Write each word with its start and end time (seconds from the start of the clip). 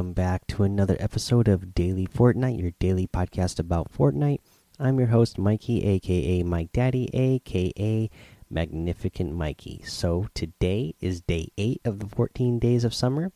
Welcome 0.00 0.14
back 0.14 0.46
to 0.46 0.62
another 0.62 0.96
episode 0.98 1.46
of 1.46 1.74
Daily 1.74 2.06
Fortnite, 2.06 2.58
your 2.58 2.70
daily 2.80 3.06
podcast 3.06 3.58
about 3.58 3.92
Fortnite. 3.92 4.38
I'm 4.78 4.98
your 4.98 5.08
host, 5.08 5.36
Mikey, 5.36 5.84
aka 5.84 6.42
Mike 6.42 6.72
Daddy, 6.72 7.10
aka 7.12 8.08
Magnificent 8.48 9.34
Mikey. 9.34 9.82
So 9.84 10.28
today 10.32 10.94
is 11.00 11.20
day 11.20 11.48
8 11.58 11.82
of 11.84 11.98
the 11.98 12.08
14 12.08 12.58
days 12.58 12.84
of 12.84 12.94
summer. 12.94 13.30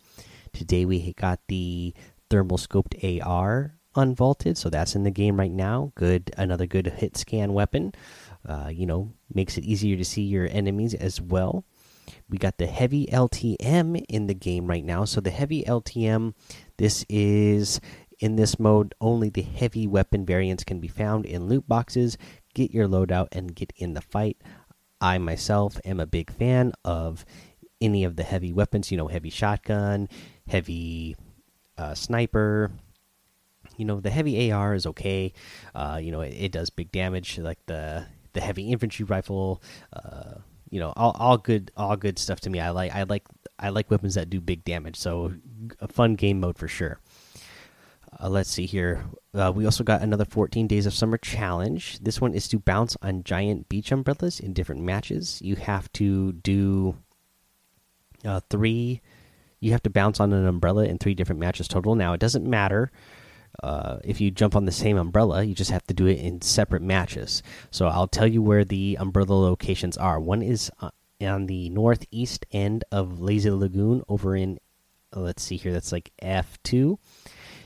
Today 0.55 0.87
we 0.87 1.13
got 1.13 1.41
the 1.49 1.93
thermal 2.31 2.57
scoped 2.57 3.23
AR 3.23 3.75
unvaulted, 3.95 4.57
so 4.57 4.71
that's 4.71 4.95
in 4.95 5.03
the 5.03 5.11
game 5.11 5.39
right 5.39 5.53
now. 5.53 5.93
Good, 5.95 6.33
another 6.39 6.67
good 6.67 6.87
hit 6.87 7.19
scan 7.19 7.53
weapon. 7.53 7.93
Uh, 8.49 8.71
you 8.73 8.87
know, 8.87 9.13
makes 9.35 9.59
it 9.59 9.65
easier 9.65 9.99
to 9.99 10.05
see 10.05 10.23
your 10.23 10.49
enemies 10.51 10.95
as 10.95 11.21
well. 11.21 11.67
We 12.29 12.39
got 12.39 12.59
the 12.59 12.67
heavy 12.67 13.07
LTM 13.07 14.05
in 14.09 14.27
the 14.27 14.35
game 14.35 14.67
right 14.67 14.85
now. 14.85 15.05
So 15.05 15.21
the 15.21 15.31
heavy 15.31 15.65
LTM, 15.65 16.35
this 16.77 17.05
is 17.09 17.81
in 18.19 18.37
this 18.37 18.59
mode 18.59 18.95
only 19.01 19.29
the 19.29 19.43
heavy 19.43 19.87
weapon 19.87 20.25
variants 20.25 20.65
can 20.65 20.81
be 20.81 20.89
found 20.89 21.27
in 21.27 21.49
loot 21.49 21.67
boxes. 21.69 22.17
Get 22.55 22.71
your 22.71 22.89
loadout 22.89 23.29
and 23.33 23.55
get 23.55 23.73
in 23.77 23.95
the 23.95 24.01
fight. 24.01 24.39
I 25.01 25.19
myself 25.19 25.81
am 25.85 26.01
a 26.01 26.07
big 26.07 26.31
fan 26.31 26.73
of 26.85 27.25
any 27.81 28.05
of 28.05 28.17
the 28.17 28.23
heavy 28.23 28.53
weapons, 28.53 28.91
you 28.91 28.97
know, 28.97 29.09
heavy 29.09 29.31
shotgun, 29.31 30.09
heavy 30.49 31.17
uh, 31.77 31.95
sniper. 31.95 32.71
You 33.77 33.85
know, 33.85 34.01
the 34.01 34.11
heavy 34.11 34.53
AR 34.53 34.75
is 34.75 34.87
okay. 34.87 35.33
Uh, 35.75 35.99
you 36.01 36.13
know, 36.13 36.21
it, 36.21 36.31
it, 36.31 36.53
does 36.53 36.71
big 36.71 36.93
damage, 36.93 37.39
like 37.39 37.59
the 37.67 38.07
the 38.33 38.41
heavy 38.41 38.71
infantry 38.71 39.05
rifle. 39.05 39.63
Uh, 39.93 40.35
you 40.71 40.81
know 40.81 40.93
all, 40.97 41.15
all 41.21 41.39
good 41.39 41.71
all 41.77 41.97
good 41.97 42.19
stuff 42.19 42.41
to 42.41 42.51
me 42.51 42.59
i 42.59 42.71
like 42.71 42.93
i 42.93 43.05
like 43.05 43.23
i 43.61 43.69
like 43.69 43.89
weapons 43.93 44.17
that 44.17 44.29
do 44.29 44.41
big 44.41 44.65
damage 44.65 44.97
so 44.97 45.33
a 45.85 45.93
fun 45.93 46.15
game 46.15 46.41
mode 46.41 46.59
for 46.59 46.69
sure. 46.69 46.99
Uh, 48.21 48.29
let's 48.29 48.51
see 48.51 48.67
here. 48.67 49.05
Uh, 49.35 49.53
we 49.55 49.65
also 49.65 49.85
got 49.85 50.03
another 50.03 50.25
14 50.25 50.67
days 50.67 50.87
of 50.87 50.95
summer 50.95 51.19
challenge. 51.19 51.99
This 52.01 52.21
one 52.21 52.35
is 52.35 52.49
to 52.49 52.59
bounce 52.59 52.97
on 53.03 53.25
giant 53.25 53.69
beach 53.69 53.93
umbrellas 53.93 54.41
in 54.41 54.53
different 54.53 54.83
matches. 54.83 55.41
You 55.43 55.57
have 55.57 55.93
to 55.95 56.33
do 56.33 56.97
uh, 58.25 58.41
three 58.51 59.01
you 59.61 59.73
have 59.73 59.83
to 59.83 59.91
bounce 59.91 60.21
on 60.21 60.35
an 60.35 60.47
umbrella 60.47 60.85
in 60.85 60.99
three 60.99 61.15
different 61.15 61.41
matches 61.41 61.69
total. 61.69 61.95
Now 61.95 62.13
it 62.13 62.21
doesn't 62.21 62.45
matter 62.45 62.93
uh, 63.63 63.99
if 64.05 64.21
you 64.21 64.31
jump 64.31 64.57
on 64.57 64.65
the 64.65 64.73
same 64.73 64.97
umbrella, 64.97 65.43
you 65.43 65.55
just 65.55 65.71
have 65.71 65.87
to 65.87 65.95
do 65.95 66.07
it 66.07 66.19
in 66.19 66.41
separate 66.41 66.83
matches. 66.83 67.43
So 67.71 67.87
I'll 67.87 68.09
tell 68.09 68.27
you 68.27 68.43
where 68.43 68.65
the 68.65 68.99
umbrella 69.01 69.35
locations 69.35 69.97
are. 69.97 70.19
One 70.19 70.43
is 70.43 70.71
uh, 70.81 70.91
on 71.21 71.47
the 71.47 71.71
northeast 71.71 72.45
end 72.53 72.85
of 72.91 73.21
Lazy 73.21 73.51
Lagoon 73.51 74.03
over 74.09 74.37
in, 74.37 74.59
let's 75.21 75.43
see 75.43 75.57
here, 75.57 75.73
that's 75.73 75.93
like 75.93 76.13
F2. 76.23 76.99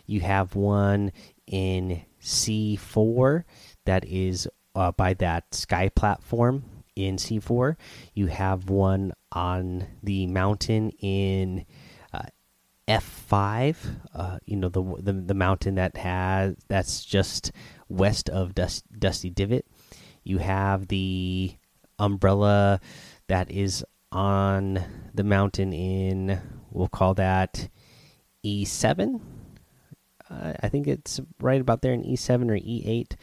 You 0.06 0.20
have 0.20 0.54
one 0.54 1.12
in 1.46 2.02
C4 2.22 3.44
that 3.84 4.04
is 4.04 4.48
uh, 4.74 4.92
by 4.92 5.14
that 5.14 5.54
sky 5.54 5.88
platform 5.88 6.64
in 6.96 7.16
C4. 7.16 7.76
You 8.14 8.26
have 8.26 8.70
one 8.70 9.12
on 9.32 9.86
the 10.02 10.26
mountain 10.26 10.90
in 11.00 11.66
F5, 12.88 13.76
uh, 14.14 14.38
you 14.46 14.56
know 14.56 14.70
the, 14.70 14.82
the, 15.00 15.12
the 15.12 15.34
mountain 15.34 15.74
that 15.74 15.98
has 15.98 16.56
that's 16.68 17.04
just 17.04 17.52
west 17.90 18.30
of 18.30 18.54
Dust, 18.54 18.82
Dusty 18.98 19.28
Divot. 19.28 19.66
You 20.24 20.38
have 20.38 20.88
the 20.88 21.54
umbrella 21.98 22.80
that 23.28 23.50
is 23.50 23.84
on 24.10 24.84
the 25.14 25.24
mountain 25.24 25.72
in 25.72 26.40
we'll 26.70 26.88
call 26.88 27.14
that 27.14 27.68
E7. 28.44 29.20
Uh, 30.30 30.52
I 30.62 30.68
think 30.68 30.86
it's 30.86 31.20
right 31.40 31.60
about 31.60 31.82
there 31.82 31.92
in 31.92 32.02
E7 32.02 32.50
or 32.50 32.54
E8. 32.54 33.16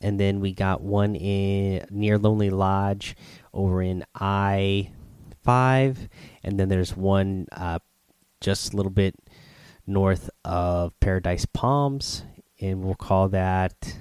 And 0.00 0.20
then 0.20 0.40
we 0.40 0.52
got 0.52 0.82
one 0.82 1.14
in 1.14 1.86
near 1.90 2.18
Lonely 2.18 2.50
Lodge 2.50 3.16
over 3.52 3.80
in 3.82 4.04
I5, 4.14 4.88
and 6.42 6.60
then 6.60 6.68
there's 6.68 6.94
one 6.96 7.46
uh, 7.52 7.78
just 8.40 8.74
a 8.74 8.76
little 8.76 8.92
bit 8.92 9.14
north 9.86 10.28
of 10.44 10.98
Paradise 11.00 11.46
Palms, 11.46 12.22
and 12.60 12.84
we'll 12.84 12.94
call 12.94 13.30
that, 13.30 13.96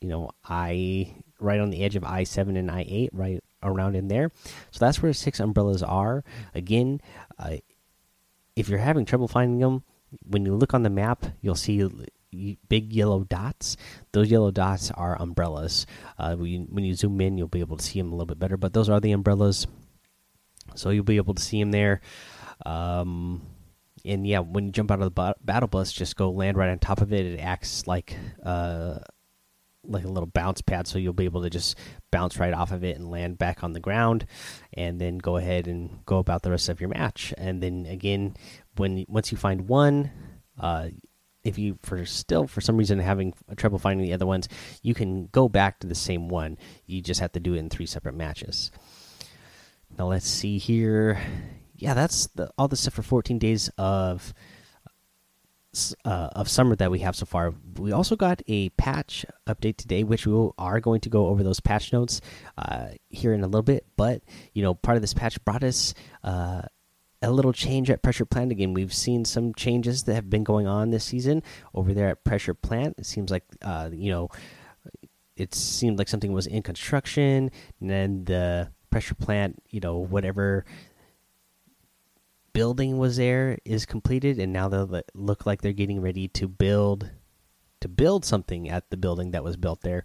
you 0.00 0.08
know, 0.08 0.30
I 0.44 1.14
right 1.40 1.60
on 1.60 1.70
the 1.70 1.82
edge 1.84 1.96
of 1.96 2.04
I 2.04 2.24
seven 2.24 2.56
and 2.56 2.70
I 2.70 2.84
eight, 2.86 3.10
right 3.14 3.42
around 3.62 3.96
in 3.96 4.08
there. 4.08 4.30
So 4.70 4.84
that's 4.84 5.02
where 5.02 5.12
six 5.12 5.40
umbrellas 5.40 5.82
are. 5.82 6.24
Again, 6.54 7.00
uh, 7.38 7.56
if 8.56 8.68
you're 8.68 8.78
having 8.78 9.04
trouble 9.04 9.28
finding 9.28 9.60
them, 9.60 9.84
when 10.24 10.44
you 10.44 10.54
look 10.54 10.74
on 10.74 10.82
the 10.82 10.90
map, 10.90 11.24
you'll 11.40 11.54
see 11.54 11.88
big 12.68 12.92
yellow 12.92 13.24
dots. 13.24 13.76
Those 14.12 14.30
yellow 14.30 14.50
dots 14.50 14.90
are 14.90 15.20
umbrellas. 15.20 15.86
Uh, 16.18 16.36
when, 16.36 16.50
you, 16.50 16.60
when 16.70 16.84
you 16.84 16.94
zoom 16.94 17.20
in, 17.20 17.38
you'll 17.38 17.48
be 17.48 17.60
able 17.60 17.76
to 17.76 17.84
see 17.84 17.98
them 17.98 18.08
a 18.08 18.14
little 18.14 18.26
bit 18.26 18.38
better. 18.38 18.56
But 18.56 18.72
those 18.72 18.88
are 18.88 19.00
the 19.00 19.12
umbrellas, 19.12 19.66
so 20.74 20.90
you'll 20.90 21.04
be 21.04 21.16
able 21.16 21.34
to 21.34 21.42
see 21.42 21.60
them 21.60 21.70
there. 21.70 22.00
Um, 22.64 23.42
and 24.04 24.26
yeah, 24.26 24.40
when 24.40 24.66
you 24.66 24.72
jump 24.72 24.90
out 24.90 25.00
of 25.00 25.14
the 25.14 25.34
battle 25.42 25.68
bus, 25.68 25.92
just 25.92 26.16
go 26.16 26.30
land 26.30 26.56
right 26.56 26.70
on 26.70 26.78
top 26.78 27.00
of 27.00 27.12
it. 27.12 27.24
It 27.24 27.38
acts 27.38 27.86
like 27.86 28.16
uh, 28.42 28.98
like 29.84 30.04
a 30.04 30.08
little 30.08 30.26
bounce 30.26 30.60
pad, 30.60 30.86
so 30.86 30.98
you'll 30.98 31.12
be 31.12 31.24
able 31.24 31.42
to 31.42 31.50
just 31.50 31.76
bounce 32.10 32.38
right 32.38 32.54
off 32.54 32.72
of 32.72 32.84
it 32.84 32.96
and 32.96 33.10
land 33.10 33.38
back 33.38 33.64
on 33.64 33.72
the 33.72 33.80
ground, 33.80 34.26
and 34.72 35.00
then 35.00 35.18
go 35.18 35.36
ahead 35.36 35.66
and 35.66 36.04
go 36.06 36.18
about 36.18 36.42
the 36.42 36.50
rest 36.50 36.68
of 36.68 36.80
your 36.80 36.90
match. 36.90 37.34
And 37.36 37.62
then 37.62 37.86
again, 37.86 38.36
when 38.76 39.04
once 39.08 39.32
you 39.32 39.38
find 39.38 39.68
one, 39.68 40.10
uh, 40.58 40.88
if 41.44 41.58
you 41.58 41.78
for 41.82 42.04
still 42.04 42.46
for 42.46 42.60
some 42.60 42.76
reason 42.76 42.98
having 42.98 43.34
trouble 43.56 43.78
finding 43.78 44.06
the 44.06 44.12
other 44.12 44.26
ones, 44.26 44.48
you 44.82 44.94
can 44.94 45.26
go 45.26 45.48
back 45.48 45.80
to 45.80 45.86
the 45.86 45.94
same 45.94 46.28
one. 46.28 46.58
You 46.86 47.02
just 47.02 47.20
have 47.20 47.32
to 47.32 47.40
do 47.40 47.54
it 47.54 47.58
in 47.58 47.70
three 47.70 47.86
separate 47.86 48.14
matches. 48.14 48.70
Now 49.98 50.06
let's 50.06 50.28
see 50.28 50.58
here 50.58 51.18
yeah, 51.82 51.94
that's 51.94 52.28
the, 52.28 52.48
all 52.56 52.68
the 52.68 52.76
stuff 52.76 52.94
for 52.94 53.02
14 53.02 53.40
days 53.40 53.68
of 53.76 54.32
uh, 56.04 56.28
of 56.32 56.48
summer 56.48 56.76
that 56.76 56.90
we 56.90 57.00
have 57.00 57.16
so 57.16 57.26
far. 57.26 57.54
We 57.78 57.92
also 57.92 58.16
got 58.16 58.42
a 58.46 58.68
patch 58.70 59.24
update 59.46 59.76
today, 59.76 60.04
which 60.04 60.26
we 60.26 60.50
are 60.58 60.80
going 60.80 61.00
to 61.00 61.08
go 61.08 61.26
over 61.26 61.42
those 61.42 61.60
patch 61.60 61.92
notes 61.92 62.20
uh, 62.58 62.88
here 63.08 63.32
in 63.32 63.42
a 63.42 63.46
little 63.46 63.62
bit. 63.62 63.86
But 63.96 64.22
you 64.52 64.62
know, 64.62 64.74
part 64.74 64.96
of 64.96 65.02
this 65.02 65.14
patch 65.14 65.42
brought 65.44 65.64
us 65.64 65.94
uh, 66.22 66.62
a 67.22 67.30
little 67.30 67.52
change 67.52 67.90
at 67.90 68.02
Pressure 68.02 68.24
Plant 68.24 68.52
again. 68.52 68.74
We've 68.74 68.92
seen 68.92 69.24
some 69.24 69.54
changes 69.54 70.04
that 70.04 70.14
have 70.14 70.28
been 70.28 70.44
going 70.44 70.66
on 70.66 70.90
this 70.90 71.04
season 71.04 71.42
over 71.74 71.94
there 71.94 72.08
at 72.08 72.24
Pressure 72.24 72.54
Plant. 72.54 72.96
It 72.98 73.06
seems 73.06 73.30
like 73.30 73.44
uh, 73.62 73.90
you 73.92 74.10
know, 74.10 74.28
it 75.36 75.54
seemed 75.54 75.98
like 75.98 76.08
something 76.08 76.32
was 76.32 76.46
in 76.46 76.62
construction, 76.62 77.50
and 77.80 77.90
then 77.90 78.24
the 78.24 78.70
pressure 78.92 79.14
plant, 79.14 79.60
you 79.70 79.80
know, 79.80 79.96
whatever 79.96 80.64
building 82.52 82.98
was 82.98 83.16
there 83.16 83.58
is 83.64 83.86
completed, 83.86 84.38
and 84.38 84.52
now 84.52 84.68
they 84.68 85.02
look 85.14 85.46
like 85.46 85.62
they're 85.62 85.72
getting 85.72 86.00
ready 86.00 86.28
to 86.28 86.48
build 86.48 87.10
to 87.80 87.88
build 87.88 88.24
something 88.24 88.70
at 88.70 88.88
the 88.90 88.96
building 88.96 89.32
that 89.32 89.42
was 89.42 89.56
built 89.56 89.80
there, 89.82 90.04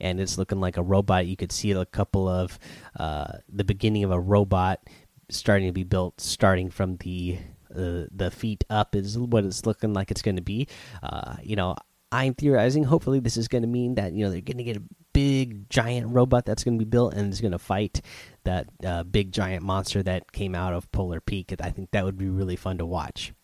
and 0.00 0.20
it's 0.20 0.38
looking 0.38 0.60
like 0.60 0.76
a 0.76 0.82
robot. 0.82 1.26
You 1.26 1.36
could 1.36 1.52
see 1.52 1.70
a 1.72 1.84
couple 1.84 2.28
of 2.28 2.58
uh, 2.98 3.38
the 3.48 3.64
beginning 3.64 4.04
of 4.04 4.10
a 4.10 4.20
robot 4.20 4.80
starting 5.28 5.68
to 5.68 5.72
be 5.72 5.84
built, 5.84 6.20
starting 6.20 6.70
from 6.70 6.96
the 6.98 7.38
uh, 7.74 8.04
the 8.10 8.30
feet 8.30 8.64
up 8.68 8.96
is 8.96 9.18
what 9.18 9.44
it's 9.44 9.66
looking 9.66 9.92
like 9.92 10.10
it's 10.10 10.22
going 10.22 10.36
to 10.36 10.42
be. 10.42 10.66
Uh, 11.02 11.36
you 11.42 11.56
know, 11.56 11.76
I'm 12.10 12.34
theorizing. 12.34 12.84
Hopefully, 12.84 13.20
this 13.20 13.36
is 13.36 13.48
going 13.48 13.62
to 13.62 13.68
mean 13.68 13.94
that 13.94 14.12
you 14.12 14.24
know 14.24 14.30
they're 14.30 14.40
going 14.40 14.58
to 14.58 14.64
get 14.64 14.76
a 14.76 14.82
big 15.20 15.68
giant 15.68 16.14
robot 16.14 16.46
that's 16.46 16.64
going 16.64 16.78
to 16.78 16.84
be 16.84 16.88
built 16.88 17.12
and 17.12 17.30
is 17.30 17.42
going 17.42 17.52
to 17.52 17.58
fight 17.58 18.00
that 18.44 18.66
uh, 18.84 19.02
big 19.02 19.32
giant 19.32 19.62
monster 19.62 20.02
that 20.02 20.32
came 20.32 20.54
out 20.54 20.72
of 20.72 20.90
Polar 20.92 21.20
Peak. 21.20 21.54
I 21.60 21.70
think 21.70 21.90
that 21.90 22.06
would 22.06 22.16
be 22.16 22.28
really 22.28 22.56
fun 22.56 22.78
to 22.78 22.86
watch. 22.86 23.34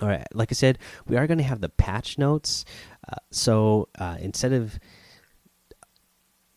All 0.00 0.08
right, 0.08 0.26
like 0.32 0.50
I 0.50 0.54
said, 0.54 0.78
we 1.06 1.18
are 1.18 1.26
going 1.26 1.38
to 1.38 1.44
have 1.44 1.60
the 1.60 1.68
patch 1.68 2.16
notes. 2.16 2.64
Uh, 3.06 3.16
so 3.30 3.88
uh, 3.98 4.16
instead 4.20 4.54
of 4.54 4.78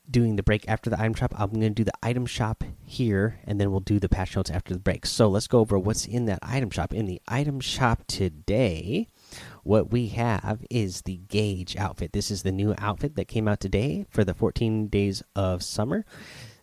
doing 0.10 0.38
the 0.38 0.44
break 0.44 0.64
after 0.70 0.90
the 0.90 1.00
item 1.00 1.16
shop, 1.16 1.34
I'm 1.38 1.50
going 1.50 1.62
to 1.62 1.70
do 1.72 1.84
the 1.84 2.00
item 2.02 2.26
shop 2.26 2.64
here, 2.86 3.40
and 3.46 3.60
then 3.60 3.72
we'll 3.72 3.82
do 3.82 4.00
the 4.00 4.08
patch 4.08 4.38
notes 4.38 4.50
after 4.50 4.74
the 4.74 4.80
break. 4.80 5.06
So 5.06 5.28
let's 5.28 5.48
go 5.48 5.60
over 5.60 5.78
what's 5.78 6.06
in 6.06 6.26
that 6.28 6.40
item 6.42 6.70
shop. 6.70 6.94
In 6.94 7.08
the 7.08 7.22
item 7.28 7.60
shop 7.60 8.04
today, 8.08 9.08
what 9.64 9.92
we 9.92 10.08
have 10.10 10.64
is 10.70 11.02
the 11.02 11.18
Gauge 11.18 11.76
outfit. 11.78 12.12
This 12.12 12.30
is 12.30 12.44
the 12.44 12.52
new 12.52 12.76
outfit 12.78 13.16
that 13.16 13.28
came 13.28 13.48
out 13.48 13.60
today 13.60 14.06
for 14.10 14.24
the 14.24 14.34
14 14.34 14.88
days 14.88 15.24
of 15.36 15.64
summer. 15.64 16.06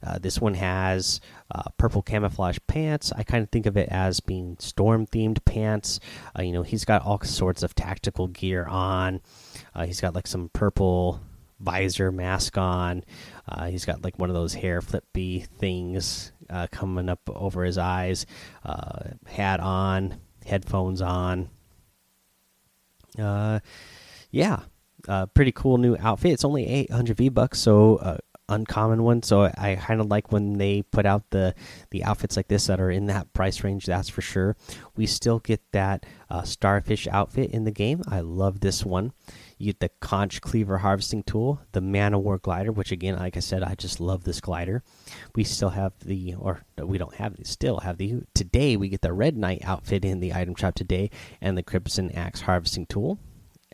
Uh, 0.02 0.18
this 0.18 0.40
one 0.40 0.54
has 0.54 1.20
uh, 1.50 1.70
purple 1.76 2.02
camouflage 2.02 2.58
pants. 2.66 3.12
I 3.16 3.22
kind 3.22 3.42
of 3.42 3.50
think 3.50 3.66
of 3.66 3.76
it 3.76 3.88
as 3.90 4.20
being 4.20 4.56
storm 4.58 5.06
themed 5.06 5.44
pants. 5.44 6.00
Uh, 6.38 6.42
you 6.42 6.52
know, 6.52 6.62
he's 6.62 6.84
got 6.84 7.02
all 7.02 7.20
sorts 7.22 7.62
of 7.62 7.74
tactical 7.74 8.28
gear 8.28 8.66
on. 8.66 9.20
Uh, 9.74 9.86
he's 9.86 10.00
got 10.00 10.14
like 10.14 10.26
some 10.26 10.50
purple 10.52 11.20
visor 11.58 12.10
mask 12.10 12.56
on. 12.56 13.04
Uh, 13.46 13.66
he's 13.66 13.84
got 13.84 14.02
like 14.02 14.18
one 14.18 14.30
of 14.30 14.36
those 14.36 14.54
hair 14.54 14.80
flippy 14.80 15.40
things 15.58 16.32
uh, 16.48 16.66
coming 16.70 17.08
up 17.08 17.20
over 17.28 17.64
his 17.64 17.76
eyes. 17.76 18.24
hat 19.26 19.60
on, 19.60 20.18
headphones 20.46 21.02
on. 21.02 21.50
Uh, 23.18 23.60
yeah, 24.30 24.60
uh, 25.08 25.26
pretty 25.26 25.52
cool 25.52 25.78
new 25.78 25.96
outfit. 25.98 26.32
It's 26.32 26.44
only 26.44 26.66
800 26.66 27.16
V 27.16 27.28
bucks, 27.28 27.60
so 27.60 27.96
uh, 27.96 28.18
uncommon 28.50 29.02
one. 29.02 29.22
So 29.22 29.44
I 29.44 29.78
kind 29.80 30.00
of 30.00 30.08
like 30.08 30.32
when 30.32 30.58
they 30.58 30.82
put 30.82 31.06
out 31.06 31.30
the 31.30 31.54
the 31.90 32.04
outfits 32.04 32.36
like 32.36 32.48
this 32.48 32.66
that 32.66 32.80
are 32.80 32.90
in 32.90 33.06
that 33.06 33.32
price 33.32 33.64
range. 33.64 33.86
That's 33.86 34.08
for 34.08 34.20
sure. 34.20 34.56
We 34.96 35.06
still 35.06 35.38
get 35.38 35.60
that 35.72 36.04
uh, 36.28 36.42
starfish 36.42 37.06
outfit 37.08 37.50
in 37.50 37.64
the 37.64 37.70
game. 37.70 38.02
I 38.08 38.20
love 38.20 38.60
this 38.60 38.84
one. 38.84 39.12
You 39.58 39.66
get 39.66 39.80
the 39.80 39.90
conch 40.00 40.40
cleaver 40.40 40.78
harvesting 40.78 41.22
tool, 41.22 41.60
the 41.72 41.82
man 41.82 42.14
of 42.14 42.22
war 42.22 42.38
glider, 42.38 42.72
which 42.72 42.92
again, 42.92 43.16
like 43.16 43.36
I 43.36 43.40
said, 43.40 43.62
I 43.62 43.74
just 43.74 44.00
love 44.00 44.24
this 44.24 44.40
glider. 44.40 44.82
We 45.34 45.44
still 45.44 45.68
have 45.68 45.92
the, 46.02 46.34
or 46.38 46.62
we 46.78 46.96
don't 46.96 47.14
have, 47.16 47.36
still 47.42 47.80
have 47.80 47.98
the. 47.98 48.22
Today 48.32 48.78
we 48.78 48.88
get 48.88 49.02
the 49.02 49.12
red 49.12 49.36
knight 49.36 49.60
outfit 49.62 50.02
in 50.02 50.20
the 50.20 50.32
item 50.32 50.54
shop 50.54 50.74
today, 50.74 51.10
and 51.42 51.58
the 51.58 51.62
crimson 51.62 52.10
axe 52.12 52.40
harvesting 52.40 52.86
tool. 52.86 53.18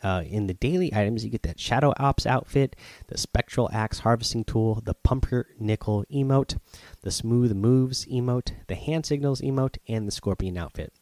Uh, 0.03 0.23
in 0.27 0.47
the 0.47 0.55
daily 0.55 0.93
items, 0.95 1.25
you 1.25 1.31
get 1.31 1.43
that 1.43 1.59
Shadow 1.59 1.93
Ops 1.99 2.27
outfit, 2.27 2.77
the 3.09 3.17
Spectral 3.17 3.71
Axe 3.73 4.01
Harvesting 4.01 4.45
Tool, 4.45 4.83
the 4.85 4.95
Pumpernickel 4.95 6.05
emote, 6.13 6.59
the 7.01 7.11
Smooth 7.11 7.55
Moves 7.55 8.05
emote, 8.07 8.53
the 8.67 8.75
Hand 8.75 9.07
Signals 9.07 9.41
emote, 9.41 9.79
and 9.89 10.07
the 10.07 10.13
Scorpion 10.13 10.59
outfit. 10.59 10.93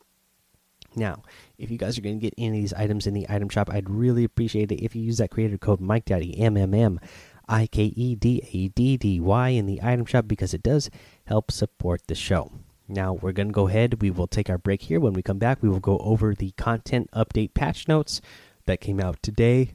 Now, 0.97 1.23
if 1.59 1.71
you 1.71 1.79
guys 1.79 1.99
are 1.99 2.03
going 2.03 2.21
to 2.21 2.23
get 2.23 2.35
any 2.39 2.59
of 2.59 2.63
these 2.63 2.73
items 2.73 3.07
in 3.07 3.15
the 3.15 3.27
item 3.29 3.49
shop, 3.49 3.69
I'd 3.73 3.91
really 3.91 4.23
appreciate 4.23 4.71
it 4.71 4.83
if 4.83 4.95
you 4.95 5.03
use 5.03 5.19
that 5.19 5.31
creator 5.31 5.59
code 5.59 5.81
Mike 5.81 6.05
Daddy 6.05 6.39
M 6.39 6.57
M 6.57 6.73
M 6.73 7.01
I 7.49 7.67
K 7.67 7.85
E 7.85 8.15
D 8.15 8.43
A 8.53 8.69
D 8.69 8.97
D 8.97 9.21
Y 9.21 9.49
in 9.49 9.67
the 9.67 9.83
item 9.83 10.07
shop 10.07 10.29
because 10.29 10.55
it 10.55 10.63
does 10.63 10.91
help 11.25 11.51
support 11.51 12.07
the 12.07 12.15
show. 12.15 12.53
Now 12.87 13.15
we're 13.15 13.33
going 13.33 13.49
to 13.49 13.53
go 13.53 13.67
ahead. 13.69 14.03
We 14.03 14.11
will 14.11 14.27
take 14.27 14.49
our 14.49 14.59
break 14.59 14.83
here. 14.83 15.01
When 15.01 15.15
we 15.15 15.23
come 15.23 15.39
back, 15.39 15.63
we 15.63 15.69
will 15.69 15.81
go 15.81 15.99
over 15.99 16.35
the 16.35 16.53
content 16.53 17.11
update 17.13 17.55
patch 17.55 17.89
notes 17.89 18.21
that 18.67 18.81
came 18.81 19.01
out 19.01 19.23
today. 19.23 19.73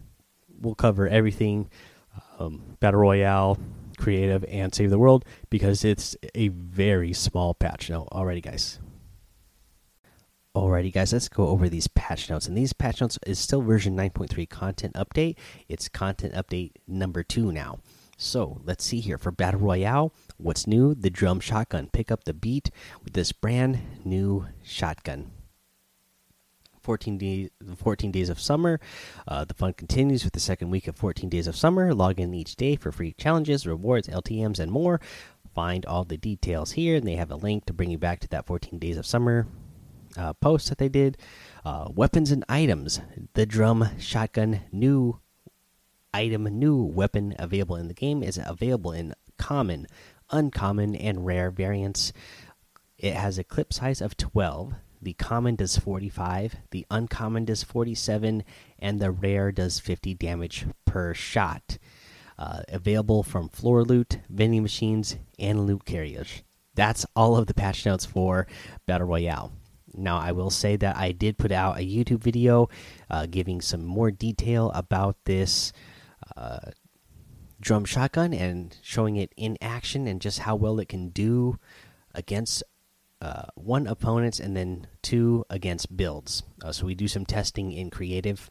We'll 0.60 0.76
cover 0.76 1.08
everything 1.08 1.70
um, 2.40 2.78
Battle 2.80 3.02
Royale, 3.02 3.58
Creative, 3.98 4.44
and 4.48 4.74
Save 4.74 4.90
the 4.90 5.00
World 5.00 5.26
because 5.50 5.84
it's 5.84 6.16
a 6.36 6.50
very 6.50 7.14
small 7.14 7.54
patch 7.54 7.90
note. 7.90 8.08
Alrighty, 8.12 8.44
guys. 8.44 8.80
Alrighty, 10.56 10.92
guys, 10.92 11.14
let's 11.14 11.30
go 11.30 11.48
over 11.48 11.70
these 11.70 11.88
patch 11.88 12.30
notes. 12.30 12.48
And 12.48 12.58
these 12.58 12.74
patch 12.74 13.02
notes 13.02 13.20
is 13.26 13.38
still 13.38 13.62
version 13.62 13.96
9.3 13.96 14.50
content 14.50 14.96
update. 14.96 15.36
It's 15.68 15.88
content 15.88 16.34
update 16.34 16.72
number 16.88 17.24
two 17.24 17.52
now. 17.52 17.80
So 18.18 18.60
let's 18.66 18.84
see 18.84 19.00
here 19.00 19.18
for 19.18 19.32
Battle 19.32 19.62
Royale. 19.62 20.14
What's 20.38 20.68
new? 20.68 20.94
The 20.96 21.10
drum 21.10 21.40
shotgun. 21.40 21.90
Pick 21.94 22.12
up 22.12 22.26
the 22.26 22.34
beat 22.34 22.72
with 23.04 23.14
this 23.14 23.32
brand 23.32 23.80
new 24.04 24.48
shotgun. 24.64 25.32
14 26.90 27.20
days 27.20 27.50
14 27.78 28.12
days 28.12 28.30
of 28.30 28.40
summer. 28.40 28.80
Uh, 29.28 29.46
the 29.46 29.54
fun 29.54 29.74
continues 29.74 30.24
with 30.24 30.34
the 30.34 30.40
second 30.40 30.72
week 30.72 30.88
of 30.88 30.96
14 30.96 31.30
days 31.30 31.46
of 31.46 31.56
summer. 31.56 31.94
Log 31.94 32.20
in 32.20 32.34
each 32.34 32.56
day 32.56 32.76
for 32.76 32.92
free 32.92 33.14
challenges 33.14 33.68
rewards 33.68 34.08
ltms 34.08 34.58
and 34.58 34.72
more. 34.72 35.00
Find 35.54 35.86
all 35.86 36.04
the 36.04 36.18
details 36.18 36.72
here 36.72 36.96
and 36.96 37.08
they 37.08 37.14
have 37.14 37.30
a 37.30 37.36
link 37.36 37.66
to 37.66 37.74
bring 37.74 37.92
you 37.92 38.00
back 38.00 38.20
to 38.22 38.28
that 38.30 38.48
14 38.48 38.80
days 38.80 38.98
of 38.98 39.06
summer 39.06 39.46
uh, 40.18 40.34
post 40.34 40.70
that 40.70 40.80
they 40.80 40.90
did. 40.90 41.20
Uh, 41.64 41.90
weapons 41.94 42.32
and 42.32 42.44
items. 42.50 43.00
The 43.36 43.46
drum 43.46 43.88
shotgun 44.00 44.62
new 44.72 45.20
item 46.12 46.46
new 46.46 46.82
weapon 46.82 47.36
available 47.38 47.76
in 47.76 47.88
the 47.88 47.94
game 47.94 48.24
is 48.24 48.40
available 48.44 48.94
in 48.94 49.14
common 49.38 49.86
uncommon 50.32 50.96
and 50.96 51.24
rare 51.24 51.52
variants. 51.52 52.14
It 52.98 53.14
has 53.14 53.38
a 53.38 53.44
clip 53.44 53.74
size 53.74 54.02
of 54.02 54.18
12 54.18 54.74
the 55.02 55.14
common 55.14 55.56
does 55.56 55.78
45, 55.78 56.58
the 56.72 56.86
uncommon 56.92 57.46
does 57.46 57.64
47, 57.64 58.44
and 58.80 59.00
the 59.00 59.12
rare 59.12 59.52
does 59.52 59.80
50 59.80 60.14
damage 60.16 60.66
per 60.86 61.14
shot. 61.14 61.78
Uh, 62.38 62.62
available 62.70 63.22
from 63.22 63.50
floor 63.50 63.84
loot, 63.84 64.20
vending 64.30 64.62
machines, 64.62 65.18
and 65.38 65.66
loot 65.66 65.84
carriers. 65.86 66.44
That's 66.76 67.06
all 67.16 67.36
of 67.36 67.48
the 67.48 67.54
patch 67.54 67.86
notes 67.86 68.06
for 68.06 68.48
Battle 68.86 69.08
Royale. 69.08 69.52
Now, 69.94 70.18
I 70.18 70.32
will 70.32 70.50
say 70.50 70.78
that 70.78 70.96
I 70.96 71.12
did 71.12 71.38
put 71.38 71.52
out 71.52 71.78
a 71.78 71.82
YouTube 71.82 72.20
video 72.20 72.70
uh, 73.10 73.26
giving 73.26 73.60
some 73.60 73.84
more 73.84 74.12
detail 74.12 74.72
about 74.74 75.18
this 75.26 75.74
uh, 76.38 76.72
drum 77.60 77.86
shotgun 77.86 78.34
and 78.34 78.78
showing 78.82 79.18
it 79.18 79.34
in 79.36 79.58
action 79.62 80.08
and 80.08 80.22
just 80.22 80.40
how 80.40 80.56
well 80.56 80.80
it 80.80 80.88
can 80.88 81.10
do 81.10 81.58
against 82.14 82.64
uh, 83.22 83.44
one 83.56 83.88
opponents 83.88 84.40
and 84.40 84.56
then 84.56 84.88
two 85.02 85.46
against 85.50 85.96
builds. 85.96 86.44
Uh, 86.64 86.72
so 86.72 86.86
we 86.86 86.96
do 86.96 87.08
some 87.08 87.26
testing 87.26 87.72
in 87.72 87.90
creative. 87.90 88.50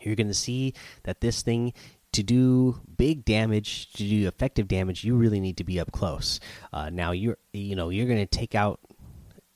You're 0.00 0.16
going 0.16 0.28
to 0.28 0.34
see 0.34 0.74
that 1.04 1.20
this 1.20 1.42
thing 1.42 1.72
to 2.12 2.22
do 2.22 2.80
big 2.96 3.24
damage, 3.24 3.92
to 3.92 4.04
do 4.04 4.26
effective 4.26 4.68
damage, 4.68 5.04
you 5.04 5.16
really 5.16 5.40
need 5.40 5.58
to 5.58 5.64
be 5.64 5.78
up 5.78 5.92
close. 5.92 6.40
Uh, 6.72 6.88
now 6.88 7.12
you're 7.12 7.36
you 7.52 7.76
know 7.76 7.90
you're 7.90 8.06
going 8.06 8.18
to 8.18 8.26
take 8.26 8.54
out 8.54 8.80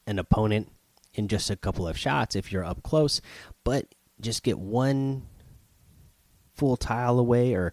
an 0.06 0.18
opponent 0.18 0.70
in 1.14 1.28
just 1.28 1.50
a 1.50 1.56
couple 1.56 1.88
of 1.88 1.96
shots 1.96 2.36
if 2.36 2.52
you're 2.52 2.64
up 2.64 2.82
close, 2.82 3.20
but 3.64 3.94
just 4.20 4.42
get 4.42 4.58
one 4.58 5.22
full 6.54 6.76
tile 6.76 7.18
away 7.18 7.54
or 7.54 7.72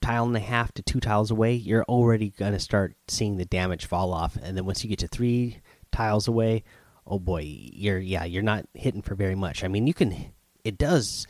tile 0.00 0.24
and 0.24 0.36
a 0.36 0.40
half 0.40 0.72
to 0.72 0.82
two 0.82 1.00
tiles 1.00 1.30
away, 1.30 1.54
you're 1.54 1.84
already 1.84 2.30
going 2.30 2.52
to 2.52 2.58
start 2.58 2.96
seeing 3.08 3.36
the 3.36 3.44
damage 3.44 3.86
fall 3.86 4.12
off. 4.12 4.36
And 4.42 4.56
then 4.56 4.64
once 4.64 4.82
you 4.82 4.90
get 4.90 4.98
to 5.00 5.08
three 5.08 5.60
tiles 5.98 6.28
away, 6.28 6.62
oh 7.06 7.18
boy, 7.18 7.42
you're 7.44 7.98
yeah, 7.98 8.24
you're 8.24 8.42
not 8.42 8.66
hitting 8.74 9.02
for 9.02 9.14
very 9.14 9.34
much. 9.34 9.64
I 9.64 9.68
mean, 9.68 9.86
you 9.86 9.94
can 9.94 10.32
it 10.64 10.78
does 10.78 11.26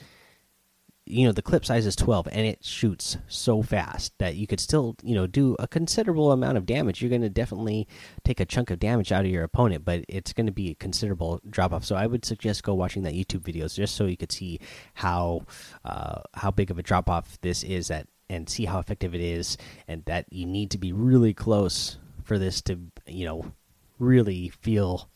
you 1.10 1.26
know, 1.26 1.32
the 1.32 1.42
clip 1.42 1.64
size 1.64 1.86
is 1.86 1.96
12 1.96 2.28
and 2.32 2.46
it 2.46 2.62
shoots 2.62 3.16
so 3.28 3.62
fast 3.62 4.12
that 4.18 4.36
you 4.36 4.46
could 4.46 4.60
still, 4.60 4.94
you 5.02 5.14
know, 5.14 5.26
do 5.26 5.56
a 5.58 5.66
considerable 5.66 6.32
amount 6.32 6.58
of 6.58 6.66
damage. 6.66 7.00
You're 7.00 7.08
going 7.08 7.22
to 7.22 7.30
definitely 7.30 7.88
take 8.24 8.40
a 8.40 8.44
chunk 8.44 8.70
of 8.70 8.78
damage 8.78 9.10
out 9.10 9.24
of 9.24 9.30
your 9.30 9.42
opponent, 9.42 9.86
but 9.86 10.04
it's 10.06 10.34
going 10.34 10.46
to 10.46 10.52
be 10.52 10.72
a 10.72 10.74
considerable 10.74 11.40
drop 11.48 11.72
off. 11.72 11.84
So 11.84 11.96
I 11.96 12.06
would 12.06 12.26
suggest 12.26 12.62
go 12.62 12.74
watching 12.74 13.04
that 13.04 13.14
YouTube 13.14 13.40
videos 13.40 13.74
just 13.74 13.96
so 13.96 14.04
you 14.04 14.18
could 14.18 14.32
see 14.32 14.60
how 14.92 15.46
uh, 15.84 16.20
how 16.34 16.50
big 16.50 16.70
of 16.70 16.78
a 16.78 16.82
drop 16.82 17.08
off 17.08 17.38
this 17.40 17.62
is 17.62 17.90
at 17.90 18.06
and 18.28 18.46
see 18.46 18.66
how 18.66 18.78
effective 18.78 19.14
it 19.14 19.22
is 19.22 19.56
and 19.88 20.04
that 20.04 20.26
you 20.30 20.44
need 20.44 20.70
to 20.72 20.78
be 20.78 20.92
really 20.92 21.32
close 21.32 21.96
for 22.22 22.38
this 22.38 22.60
to, 22.60 22.78
you 23.06 23.24
know, 23.24 23.50
really 23.98 24.48
feel 24.48 25.08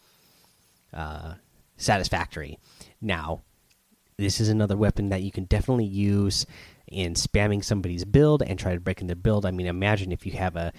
uh, 0.93 1.35
satisfactory. 1.77 2.59
Now, 3.01 3.43
this 4.19 4.41
is 4.41 4.49
another 4.49 4.77
weapon 4.77 5.09
that 5.09 5.23
you 5.23 5.33
can 5.33 5.45
definitely 5.45 5.87
use 5.87 6.47
in 6.87 7.15
spamming 7.15 7.65
somebody's 7.65 8.05
build 8.05 8.43
and 8.43 8.59
try 8.59 8.75
to 8.75 8.81
break 8.81 9.01
in 9.01 9.07
their 9.07 9.17
build. 9.17 9.47
I 9.47 9.51
mean, 9.51 9.67
imagine 9.67 10.13
if 10.13 10.27
you 10.27 10.33
have 10.33 10.57
a 10.57 10.73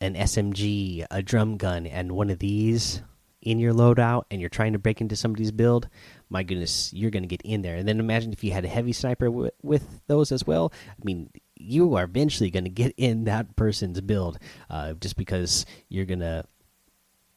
an 0.00 0.14
SMG, 0.14 1.06
a 1.12 1.22
drum 1.22 1.56
gun, 1.56 1.86
and 1.86 2.12
one 2.12 2.28
of 2.28 2.40
these 2.40 3.02
in 3.40 3.58
your 3.58 3.72
loadout, 3.72 4.24
and 4.30 4.40
you're 4.40 4.50
trying 4.50 4.72
to 4.72 4.78
break 4.78 5.00
into 5.00 5.14
somebody's 5.14 5.52
build. 5.52 5.88
My 6.28 6.42
goodness, 6.42 6.92
you're 6.92 7.10
going 7.10 7.22
to 7.22 7.28
get 7.28 7.42
in 7.42 7.62
there. 7.62 7.76
And 7.76 7.86
then 7.86 8.00
imagine 8.00 8.32
if 8.32 8.42
you 8.42 8.52
had 8.52 8.64
a 8.64 8.68
heavy 8.68 8.92
sniper 8.92 9.30
with 9.30 10.00
those 10.08 10.32
as 10.32 10.46
well. 10.46 10.72
I 10.90 11.04
mean, 11.04 11.30
you 11.56 11.94
are 11.94 12.04
eventually 12.04 12.50
going 12.50 12.64
to 12.64 12.70
get 12.70 12.94
in 12.96 13.24
that 13.24 13.54
person's 13.54 14.00
build, 14.00 14.38
uh, 14.68 14.94
just 14.94 15.16
because 15.16 15.66
you're 15.88 16.04
going 16.04 16.20
to 16.20 16.44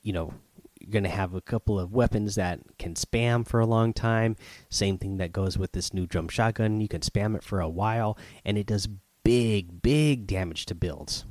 you 0.05 0.13
know 0.13 0.33
you're 0.79 0.91
going 0.91 1.03
to 1.03 1.09
have 1.09 1.33
a 1.33 1.41
couple 1.41 1.79
of 1.79 1.93
weapons 1.93 2.35
that 2.35 2.59
can 2.77 2.93
spam 2.93 3.47
for 3.47 3.59
a 3.59 3.65
long 3.65 3.91
time. 3.91 4.35
Same 4.69 4.97
thing 4.97 5.17
that 5.17 5.31
goes 5.31 5.57
with 5.57 5.71
this 5.71 5.93
new 5.93 6.05
drum 6.05 6.27
shotgun. 6.27 6.79
You 6.79 6.87
can 6.87 7.01
spam 7.01 7.35
it 7.35 7.43
for 7.43 7.59
a 7.59 7.69
while, 7.69 8.17
and 8.43 8.57
it 8.57 8.67
does 8.67 8.87
big, 9.23 9.81
big 9.81 10.27
damage 10.27 10.67
to 10.67 10.75
builds. 10.75 11.25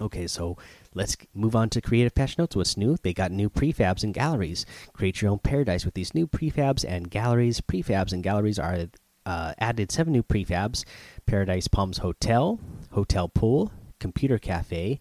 Okay, 0.00 0.26
so 0.26 0.56
let's 0.94 1.16
move 1.34 1.54
on 1.54 1.70
to 1.70 1.80
creative 1.80 2.14
patch 2.14 2.36
notes. 2.36 2.56
What's 2.56 2.76
new? 2.76 2.96
They 3.00 3.14
got 3.14 3.30
new 3.30 3.48
prefabs 3.48 4.02
and 4.02 4.12
galleries. 4.12 4.66
Create 4.92 5.22
your 5.22 5.30
own 5.30 5.38
paradise 5.38 5.84
with 5.84 5.94
these 5.94 6.14
new 6.14 6.26
prefabs 6.26 6.84
and 6.86 7.10
galleries. 7.10 7.60
Prefabs 7.60 8.12
and 8.12 8.22
galleries 8.22 8.58
are 8.58 8.86
uh, 9.24 9.54
added 9.58 9.92
seven 9.92 10.12
new 10.12 10.22
prefabs: 10.22 10.84
Paradise 11.26 11.68
Palms 11.68 11.98
Hotel, 11.98 12.58
Hotel 12.90 13.28
Pool, 13.28 13.72
Computer 14.00 14.38
Cafe, 14.38 15.00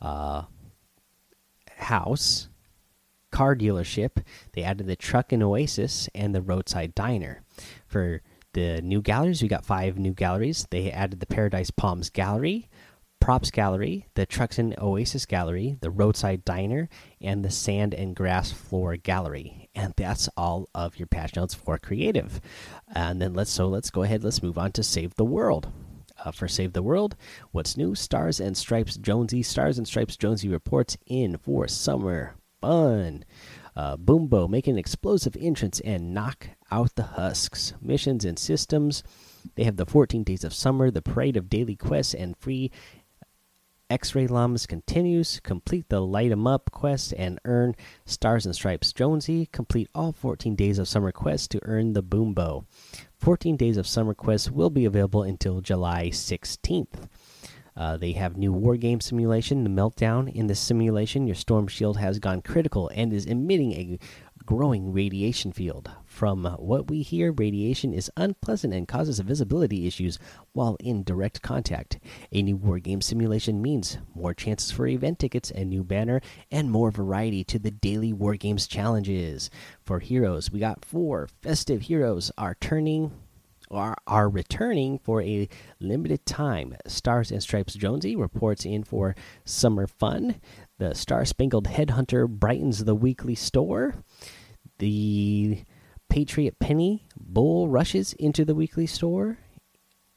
uh, 0.00 0.42
house, 1.76 2.48
car 3.30 3.54
dealership. 3.54 4.22
They 4.52 4.62
added 4.62 4.86
the 4.86 4.96
truck 4.96 5.32
and 5.32 5.42
oasis 5.42 6.08
and 6.14 6.34
the 6.34 6.42
roadside 6.42 6.94
diner. 6.94 7.42
For 7.86 8.22
the 8.52 8.80
new 8.82 9.02
galleries, 9.02 9.42
we 9.42 9.48
got 9.48 9.66
five 9.66 9.98
new 9.98 10.14
galleries. 10.14 10.66
They 10.70 10.90
added 10.90 11.20
the 11.20 11.26
Paradise 11.26 11.70
Palms 11.70 12.08
Gallery, 12.10 12.68
Props 13.20 13.50
Gallery, 13.50 14.06
the 14.14 14.24
Trucks 14.26 14.58
and 14.58 14.78
Oasis 14.78 15.26
Gallery, 15.26 15.76
the 15.80 15.90
Roadside 15.90 16.44
Diner, 16.44 16.88
and 17.20 17.44
the 17.44 17.50
Sand 17.50 17.92
and 17.92 18.14
Grass 18.14 18.52
Floor 18.52 18.96
Gallery. 18.96 19.68
And 19.74 19.94
that's 19.96 20.28
all 20.36 20.68
of 20.74 20.98
your 20.98 21.06
patch 21.06 21.36
notes 21.36 21.54
for 21.54 21.78
creative. 21.78 22.40
And 22.94 23.20
then 23.20 23.34
let's 23.34 23.50
so 23.50 23.68
let's 23.68 23.90
go 23.90 24.02
ahead. 24.02 24.24
Let's 24.24 24.42
move 24.42 24.58
on 24.58 24.72
to 24.72 24.82
Save 24.82 25.14
the 25.14 25.24
World. 25.24 25.70
Uh, 26.26 26.32
for 26.32 26.48
Save 26.48 26.72
the 26.72 26.82
World, 26.82 27.14
what's 27.52 27.76
new? 27.76 27.94
Stars 27.94 28.40
and 28.40 28.56
Stripes 28.56 28.96
Jonesy. 28.96 29.44
Stars 29.44 29.78
and 29.78 29.86
Stripes 29.86 30.16
Jonesy 30.16 30.48
reports 30.48 30.98
in 31.06 31.38
for 31.38 31.68
summer 31.68 32.34
fun. 32.60 33.24
Uh, 33.76 33.96
Boom 33.96 34.26
Bow 34.26 34.48
make 34.48 34.66
an 34.66 34.76
explosive 34.76 35.36
entrance 35.38 35.78
and 35.78 36.12
knock 36.12 36.48
out 36.72 36.96
the 36.96 37.04
husks. 37.04 37.74
Missions 37.80 38.24
and 38.24 38.40
systems. 38.40 39.04
They 39.54 39.62
have 39.62 39.76
the 39.76 39.86
14 39.86 40.24
Days 40.24 40.42
of 40.42 40.52
Summer, 40.52 40.90
the 40.90 41.00
Parade 41.00 41.36
of 41.36 41.48
Daily 41.48 41.76
Quests, 41.76 42.12
and 42.12 42.36
free 42.38 42.72
X-Ray 43.88 44.26
Llamas 44.26 44.66
continues. 44.66 45.38
Complete 45.44 45.88
the 45.88 46.00
Light 46.00 46.32
'em 46.32 46.48
Up 46.48 46.72
quest 46.72 47.14
and 47.16 47.38
earn 47.44 47.76
Stars 48.04 48.46
and 48.46 48.54
Stripes 48.54 48.92
Jonesy. 48.92 49.46
Complete 49.52 49.88
all 49.94 50.10
14 50.10 50.56
Days 50.56 50.80
of 50.80 50.88
Summer 50.88 51.12
quests 51.12 51.46
to 51.48 51.60
earn 51.62 51.92
the 51.92 52.02
Boom 52.02 52.34
Bow. 52.34 52.64
14 53.18 53.56
Days 53.56 53.76
of 53.76 53.86
Summer 53.86 54.14
quests 54.14 54.50
will 54.50 54.70
be 54.70 54.84
available 54.84 55.22
until 55.22 55.60
July 55.60 56.10
16th. 56.10 57.08
Uh, 57.76 57.96
they 57.96 58.12
have 58.12 58.36
new 58.36 58.52
war 58.52 58.76
game 58.76 59.00
simulation, 59.00 59.64
the 59.64 59.70
meltdown. 59.70 60.32
In 60.32 60.46
this 60.46 60.60
simulation, 60.60 61.26
your 61.26 61.34
storm 61.34 61.66
shield 61.66 61.98
has 61.98 62.18
gone 62.18 62.40
critical 62.40 62.88
and 62.94 63.12
is 63.12 63.26
emitting 63.26 63.72
a 63.72 63.98
growing 64.46 64.92
radiation 64.92 65.50
field. 65.52 65.90
From 66.04 66.44
what 66.44 66.88
we 66.88 67.02
hear, 67.02 67.32
radiation 67.32 67.92
is 67.92 68.10
unpleasant 68.16 68.72
and 68.72 68.86
causes 68.86 69.18
visibility 69.18 69.86
issues 69.86 70.18
while 70.52 70.76
in 70.80 71.02
direct 71.02 71.42
contact. 71.42 71.98
A 72.32 72.42
new 72.42 72.56
war 72.56 72.78
game 72.78 73.00
simulation 73.00 73.60
means 73.60 73.98
more 74.14 74.32
chances 74.32 74.70
for 74.70 74.86
event 74.86 75.18
tickets, 75.18 75.50
a 75.50 75.64
new 75.64 75.82
banner, 75.82 76.20
and 76.50 76.70
more 76.70 76.92
variety 76.92 77.42
to 77.44 77.58
the 77.58 77.72
daily 77.72 78.12
war 78.12 78.36
games 78.36 78.66
challenges. 78.68 79.50
For 79.82 79.98
heroes, 79.98 80.50
we 80.50 80.60
got 80.60 80.84
four 80.84 81.28
festive 81.42 81.82
heroes 81.82 82.30
are 82.38 82.56
turning 82.60 83.10
are, 83.70 83.96
are 84.06 84.28
returning 84.28 84.98
for 84.98 85.22
a 85.22 85.48
limited 85.80 86.24
time. 86.24 86.76
Stars 86.86 87.30
and 87.30 87.42
Stripes 87.42 87.74
Jonesy 87.74 88.14
reports 88.14 88.64
in 88.64 88.84
for 88.84 89.16
summer 89.44 89.86
fun. 89.86 90.40
The 90.78 90.94
Star 90.94 91.24
Spangled 91.24 91.66
Headhunter 91.66 92.28
brightens 92.28 92.84
the 92.84 92.94
weekly 92.94 93.34
store. 93.34 94.04
The 94.78 95.64
Patriot 96.08 96.58
Penny 96.58 97.06
Bull 97.18 97.68
rushes 97.68 98.12
into 98.14 98.44
the 98.44 98.54
weekly 98.54 98.86
store. 98.86 99.38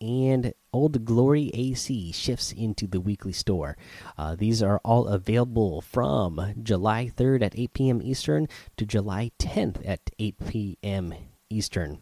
And 0.02 0.54
Old 0.72 1.04
Glory 1.04 1.52
AC 1.54 2.14
shifts 2.14 2.54
into 2.54 2.88
the 2.88 3.02
weekly 3.02 3.34
store. 3.34 3.76
Uh, 4.18 4.36
these 4.36 4.64
are 4.64 4.80
all 4.86 5.08
available 5.08 5.82
from 5.82 6.54
July 6.64 7.12
3rd 7.14 7.42
at 7.42 7.60
8 7.60 7.74
p.m. 7.74 8.02
Eastern 8.02 8.48
to 8.78 8.86
July 8.86 9.32
10th 9.40 9.82
at 9.86 10.10
8 10.18 10.36
p.m. 10.48 11.14
Eastern. 11.50 12.00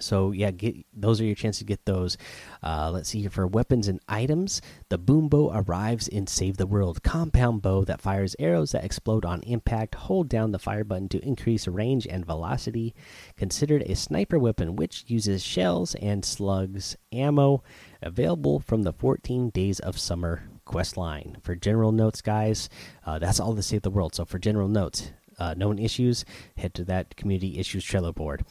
So 0.00 0.32
yeah, 0.32 0.50
get 0.50 0.76
those 0.92 1.20
are 1.20 1.24
your 1.24 1.34
chances 1.34 1.60
to 1.60 1.64
get 1.64 1.84
those. 1.84 2.16
Uh, 2.62 2.90
let's 2.92 3.08
see 3.08 3.20
here 3.20 3.30
for 3.30 3.46
weapons 3.46 3.88
and 3.88 4.00
items. 4.08 4.60
The 4.88 4.98
boom 4.98 5.28
bow 5.28 5.50
arrives 5.54 6.08
in 6.08 6.26
Save 6.26 6.56
the 6.56 6.66
World 6.66 7.02
compound 7.02 7.62
bow 7.62 7.84
that 7.84 8.00
fires 8.00 8.36
arrows 8.38 8.72
that 8.72 8.84
explode 8.84 9.24
on 9.24 9.42
impact. 9.42 9.94
Hold 9.94 10.28
down 10.28 10.52
the 10.52 10.58
fire 10.58 10.84
button 10.84 11.08
to 11.10 11.24
increase 11.24 11.68
range 11.68 12.06
and 12.06 12.26
velocity. 12.26 12.94
Considered 13.36 13.82
a 13.82 13.96
sniper 13.96 14.38
weapon 14.38 14.76
which 14.76 15.04
uses 15.06 15.42
shells 15.42 15.94
and 15.96 16.24
slugs 16.24 16.96
ammo. 17.12 17.62
Available 18.02 18.60
from 18.60 18.82
the 18.82 18.92
14 18.92 19.50
Days 19.50 19.80
of 19.80 19.98
Summer 19.98 20.42
quest 20.64 20.96
line. 20.96 21.38
For 21.42 21.54
general 21.54 21.92
notes, 21.92 22.20
guys, 22.20 22.68
uh, 23.04 23.18
that's 23.18 23.40
all 23.40 23.54
the 23.54 23.62
Save 23.62 23.82
the 23.82 23.90
World. 23.90 24.14
So 24.14 24.24
for 24.24 24.38
general 24.38 24.68
notes, 24.68 25.12
uh, 25.38 25.54
known 25.54 25.78
issues, 25.78 26.24
head 26.56 26.74
to 26.74 26.84
that 26.84 27.16
community 27.16 27.58
issues 27.58 27.84
Trello 27.84 28.14
board 28.14 28.44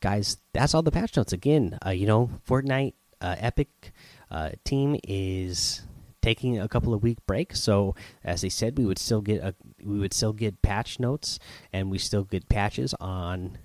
guys, 0.00 0.38
that's 0.52 0.74
all 0.74 0.82
the 0.82 0.90
patch 0.90 1.16
notes. 1.16 1.32
Again, 1.32 1.78
uh, 1.84 1.90
you 1.90 2.06
know, 2.06 2.30
Fortnite 2.48 2.94
uh, 3.20 3.36
Epic 3.38 3.92
uh, 4.30 4.50
team 4.64 4.98
is 5.04 5.82
taking 6.22 6.58
a 6.58 6.68
couple 6.68 6.94
of 6.94 7.02
week 7.02 7.18
break. 7.26 7.54
So 7.54 7.94
as 8.24 8.42
they 8.42 8.48
said, 8.48 8.78
we 8.78 8.84
would 8.84 8.98
still 8.98 9.20
get 9.20 9.42
a 9.42 9.54
we 9.82 9.98
would 9.98 10.12
still 10.12 10.32
get 10.32 10.62
patch 10.62 10.98
notes 10.98 11.38
and 11.72 11.90
we 11.90 11.98
still 11.98 12.24
get 12.24 12.48
patches 12.48 12.94
on 13.00 13.58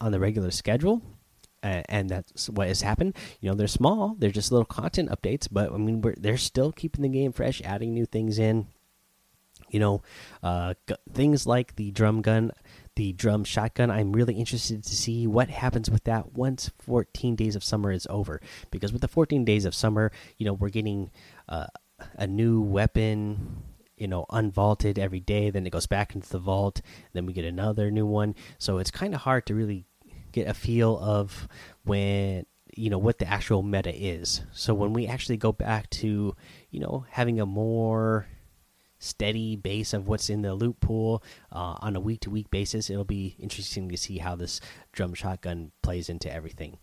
on 0.00 0.12
the 0.12 0.20
regular 0.20 0.50
schedule. 0.50 1.02
And 1.62 2.08
that's 2.08 2.48
what 2.48 2.68
has 2.68 2.82
happened. 2.82 3.16
You 3.40 3.48
know, 3.48 3.56
they're 3.56 3.66
small; 3.66 4.14
they're 4.16 4.30
just 4.30 4.52
little 4.52 4.64
content 4.64 5.10
updates. 5.10 5.48
But 5.50 5.72
I 5.72 5.76
mean, 5.78 6.00
they're 6.16 6.36
still 6.36 6.70
keeping 6.70 7.02
the 7.02 7.08
game 7.08 7.32
fresh, 7.32 7.60
adding 7.64 7.92
new 7.92 8.06
things 8.06 8.38
in. 8.38 8.68
You 9.70 9.80
know, 9.80 10.02
uh, 10.42 10.74
things 11.12 11.46
like 11.46 11.76
the 11.76 11.90
drum 11.90 12.22
gun 12.22 12.52
the 12.96 13.12
drum 13.12 13.44
shotgun. 13.44 13.90
I'm 13.90 14.12
really 14.12 14.34
interested 14.34 14.82
to 14.82 14.96
see 14.96 15.26
what 15.26 15.50
happens 15.50 15.90
with 15.90 16.04
that 16.04 16.32
once 16.32 16.70
14 16.78 17.36
days 17.36 17.54
of 17.54 17.62
summer 17.62 17.92
is 17.92 18.06
over. 18.10 18.40
Because 18.70 18.92
with 18.92 19.02
the 19.02 19.08
14 19.08 19.44
days 19.44 19.64
of 19.64 19.74
summer, 19.74 20.10
you 20.38 20.46
know, 20.46 20.54
we're 20.54 20.70
getting 20.70 21.10
uh, 21.48 21.66
a 22.14 22.26
new 22.26 22.60
weapon, 22.60 23.62
you 23.96 24.08
know, 24.08 24.24
unvaulted 24.30 24.98
every 24.98 25.20
day. 25.20 25.50
Then 25.50 25.66
it 25.66 25.70
goes 25.70 25.86
back 25.86 26.14
into 26.14 26.28
the 26.28 26.38
vault. 26.38 26.80
Then 27.12 27.26
we 27.26 27.34
get 27.34 27.44
another 27.44 27.90
new 27.90 28.06
one. 28.06 28.34
So 28.58 28.78
it's 28.78 28.90
kind 28.90 29.14
of 29.14 29.20
hard 29.20 29.46
to 29.46 29.54
really 29.54 29.84
get 30.32 30.48
a 30.48 30.54
feel 30.54 30.98
of 30.98 31.46
when 31.84 32.46
you 32.74 32.90
know 32.90 32.98
what 32.98 33.18
the 33.18 33.26
actual 33.26 33.62
meta 33.62 33.94
is. 33.94 34.42
So 34.52 34.74
when 34.74 34.92
we 34.92 35.06
actually 35.06 35.38
go 35.38 35.52
back 35.52 35.88
to 35.90 36.34
you 36.70 36.80
know 36.80 37.06
having 37.10 37.40
a 37.40 37.46
more 37.46 38.26
steady 38.98 39.56
base 39.56 39.92
of 39.92 40.08
what's 40.08 40.30
in 40.30 40.42
the 40.42 40.54
loot 40.54 40.80
pool 40.80 41.22
uh, 41.52 41.76
on 41.80 41.96
a 41.96 42.00
week 42.00 42.20
to 42.20 42.30
week 42.30 42.50
basis. 42.50 42.90
It'll 42.90 43.04
be 43.04 43.36
interesting 43.38 43.88
to 43.88 43.96
see 43.96 44.18
how 44.18 44.36
this 44.36 44.60
drum 44.92 45.14
shotgun 45.14 45.72
plays 45.82 46.08
into 46.08 46.32
everything. 46.32 46.78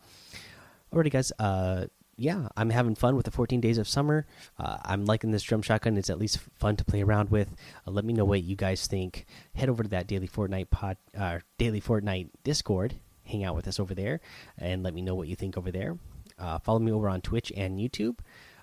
Alrighty, 0.94 1.12
guys. 1.12 1.32
Uh, 1.40 1.88
yeah, 2.16 2.48
I'm 2.56 2.70
having 2.70 2.96
fun 2.96 3.16
with 3.16 3.26
the 3.26 3.32
14 3.32 3.60
days 3.60 3.78
of 3.78 3.88
summer. 3.88 4.28
Uh, 4.60 4.78
I'm 4.84 5.06
liking 5.06 5.32
this 5.32 5.44
drum 5.44 5.62
shotgun. 5.62 5.98
It's 5.98 6.10
at 6.10 6.20
least 6.20 6.40
fun 6.60 6.76
to 6.76 6.86
play 6.86 7.02
around 7.02 7.32
with. 7.32 7.56
Uh, 7.88 7.92
let 7.92 8.06
me 8.06 8.14
know 8.14 8.26
what 8.26 8.44
you 8.44 8.56
guys 8.56 8.86
think. 8.86 9.26
Head 9.56 9.70
over 9.70 9.84
to 9.84 9.90
that 9.90 10.08
daily 10.08 10.28
Fortnite 10.28 10.70
pod, 10.70 10.98
uh, 11.18 11.40
daily 11.58 11.82
Fortnite 11.82 12.30
Discord. 12.44 12.96
Hang 13.26 13.44
out 13.44 13.56
with 13.56 13.68
us 13.68 13.80
over 13.80 13.96
there, 13.96 14.20
and 14.58 14.84
let 14.84 14.94
me 14.94 15.02
know 15.02 15.16
what 15.16 15.28
you 15.28 15.36
think 15.36 15.58
over 15.58 15.72
there. 15.72 15.98
Uh, 16.38 16.60
follow 16.60 16.80
me 16.80 16.92
over 16.92 17.10
on 17.10 17.22
Twitch 17.22 17.52
and 17.56 17.80
YouTube. 17.80 18.20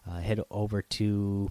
Uh, 0.09 0.21
head 0.21 0.41
over 0.51 0.83
to 0.83 1.51